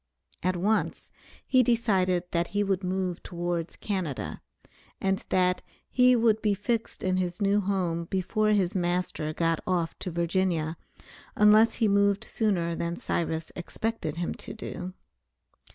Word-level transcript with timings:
At 0.41 0.55
once, 0.55 1.11
he 1.45 1.61
decided 1.61 2.23
that 2.31 2.47
he 2.57 2.63
would 2.63 2.83
move 2.83 3.21
towards 3.21 3.75
Canada, 3.75 4.41
and 4.99 5.23
that 5.29 5.61
he 5.91 6.15
would 6.15 6.41
be 6.41 6.55
fixed 6.55 7.03
in 7.03 7.17
his 7.17 7.39
new 7.39 7.61
home 7.61 8.05
before 8.05 8.49
his 8.49 8.73
master 8.73 9.31
got 9.31 9.59
off 9.67 9.93
to 9.99 10.09
Virginia, 10.09 10.75
unless 11.35 11.75
he 11.75 11.87
moved 11.87 12.23
sooner 12.23 12.73
than 12.75 12.95
Cyrus 12.95 13.51
expected 13.55 14.17
him 14.17 14.33
to 14.33 14.55
do. 14.55 14.93